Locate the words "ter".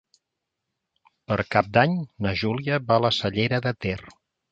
3.87-3.99